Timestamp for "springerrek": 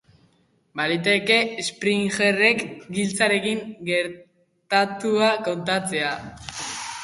1.65-2.65